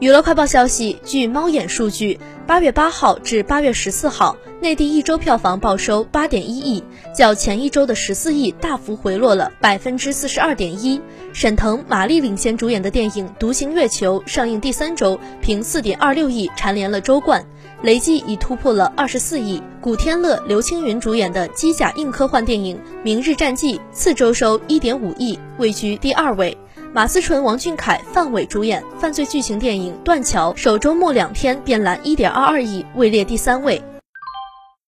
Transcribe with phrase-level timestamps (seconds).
[0.00, 11.00] 娱乐快报消息，据猫眼数据，八月八号至八月十四号，内地一周票房报收八点一亿，较前一周的十四亿大幅回落了百分之四十二点一。
[11.32, 17.44] 沈腾、马丽领衔主演的电影《独行月球》上映第三周，凭四点二六亿蝉联了周冠，
[17.82, 19.60] 累计已突破了二十四亿。
[19.80, 26.56] 古天乐、刘青云主演的机甲硬科幻电影《明日战记》次周收一点五亿，位居第二位。
[26.94, 33.80] 马思纯、王俊凯、范伟主演犯罪剧情电影《断桥》，首周末两天便揽1.22亿，位列第三位。